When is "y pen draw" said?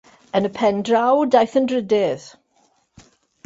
0.49-1.13